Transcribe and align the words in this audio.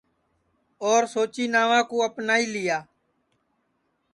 اور 0.85 1.01
سوچی 1.13 1.45
ناوا 1.53 1.79
کُو 1.89 1.97
اپنائی 2.09 2.45
لیا 2.53 2.77